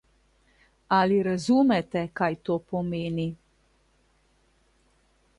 [0.99, 3.27] Ali razumete, kaj to pomeni?